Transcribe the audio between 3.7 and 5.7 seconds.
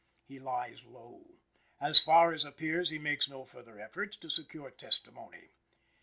efforts to secure testimony.